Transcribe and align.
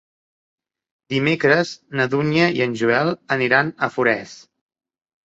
Dimecres 1.13 1.73
na 1.99 2.07
Dúnia 2.13 2.47
i 2.55 2.63
en 2.67 2.73
Joel 2.81 3.13
aniran 3.37 3.71
a 3.89 3.91
Forès. 3.97 4.35